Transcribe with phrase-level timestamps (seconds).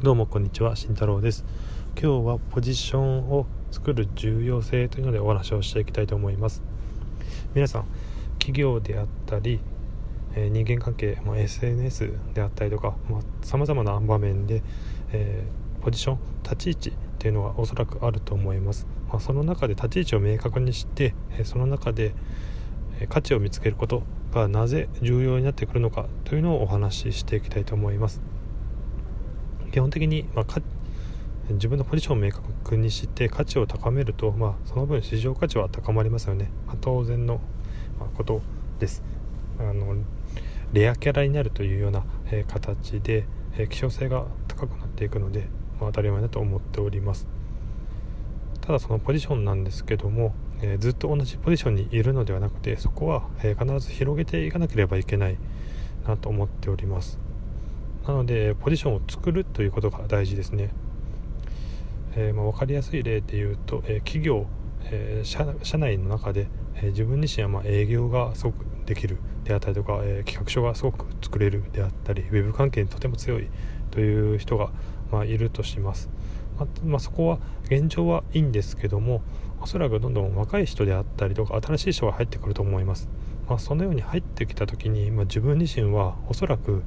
[0.00, 1.44] どうもこんにちは慎太郎です。
[2.00, 6.62] 今日はポジションを作る重要性というのでお話をしていきたいと思います。
[7.52, 7.84] 皆さん
[8.38, 9.58] 企業であったり、
[10.36, 12.94] え、人間関係、ま、SNS であったりとか
[13.42, 14.62] さまざ、まな場面で、
[15.10, 22.14] えー、ポジション立ち位置っていうのはおそらくあると思います、まあ、その中で立ち位置を明確にして、え、その中で
[23.08, 28.37] 価値を見つけることがなぜ重要になってくるのかというのをお話ししていきたいと思います。
[29.78, 30.60] 基本的に、まあ、
[31.50, 37.40] 自分のポジションを明確にして価値を高めると、まあ、その分市場価値は高まりますよね、まあ、当然の
[38.16, 38.42] こと
[38.80, 39.04] です。
[39.60, 39.94] あの
[40.72, 43.24] レアキャラになるというような、えー、形で、
[43.56, 45.46] えー、希少性が高くなっていくので、
[45.80, 47.28] まあ、当たり前だと思っております。
[48.60, 55.38] ただそのポジションなんですけども、えー、ずっと同じポジションにいるのではなくてそこは、え必ず広げていかなければいけない
[56.04, 57.27] なと思っております。
[58.08, 60.70] なのでポジションを作るということが大事ですね、
[62.16, 64.46] えー、まあ、分かりやすい例で言うと、え、企業、
[64.84, 65.44] え、社
[65.76, 73.48] 内の中で、え自分自身はま営業がすごくできるであったりとか、え企画書がすごく作れるであったりウェブ関係にとても強い
[73.90, 74.70] という人が、
[75.12, 76.08] ま、いるとします、
[76.58, 79.20] ままあ、そこは現状はいいんですけども
[79.60, 83.06] おそらくどんどん若い人であったりとか新しい人が入ってくると思います。
[83.48, 86.82] まあ、そのように入ってきた時に、まあ、自分自身はおそらく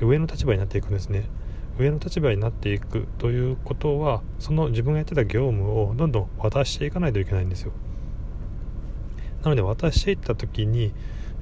[0.00, 1.28] 上の立場になっていくんですね。
[1.78, 7.72] 上の立場になっていくということはその自分がやってた業務をどんどん渡していかないといけないんですよ。
[9.42, 10.92] なので渡していった時に、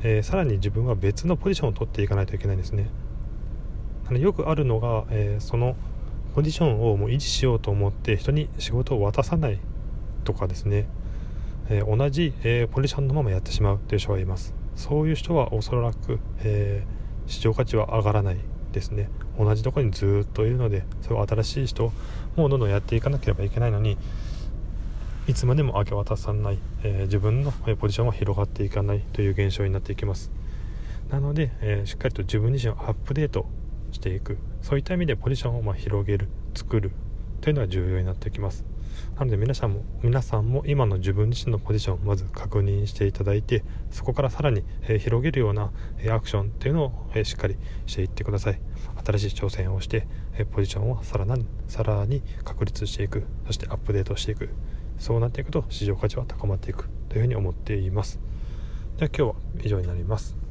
[0.02, 2.90] えー、さらに自分は別のポジションを取っていかないといけないんですね。
[4.08, 5.76] あのよくあるのが、えー、その
[6.34, 9.60] ポジションをもう維持しようと思って人に仕事を渡さない
[10.24, 10.88] とかですね、
[11.68, 14.63] えー、同じ、えポジションのままやってしまうという人がいます。
[14.76, 18.38] そういう人はおそらく、えー、市場価値は上がらない
[18.72, 19.08] ですね。
[19.38, 21.92] 同じところにずっといるのでそういう新しい人
[22.36, 23.96] もどんどんやっていかなければいけないのに
[25.26, 30.30] いつまでも明け渡さない、えー、自分のポジションは広がっていかないという現象になっていきます。
[31.10, 33.46] なので、えー、しっかりと自分自身をアップデート
[33.92, 34.38] していく。
[34.60, 36.90] そういった意味でポジションをま広げる作る
[37.44, 38.64] というのが重要になってきます。
[39.16, 48.58] なので皆さんも皆さんも今の自分自身のポジションをまず確認していただいてそこからさらに、え広げるような、えアクションっていうのを、えしっかりしていってください。
[49.04, 50.06] 新しい挑戦をして、
[50.38, 51.36] えポジションをさらな
[51.68, 53.24] さらに確立していく。
[53.46, 54.48] そしてアップデートしていく。
[54.98, 58.20] そうなっていくと市場価値は高まっていくというふうに思っています。
[58.96, 60.43] では今日は以上になります。